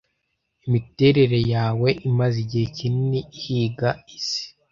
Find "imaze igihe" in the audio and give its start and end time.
2.09-2.65